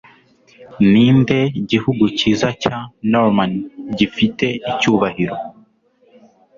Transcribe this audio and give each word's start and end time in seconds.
Ninde 0.91 1.39
gihugu 1.71 2.03
cyiza 2.17 2.47
cya 2.63 2.77
Norman 3.11 3.51
gifite 3.97 4.45
icyubahiro 4.69 5.35